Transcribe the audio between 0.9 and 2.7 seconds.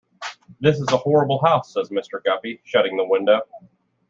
a horrible house," says Mr. Guppy,